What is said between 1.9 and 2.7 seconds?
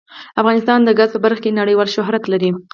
شهرت لري.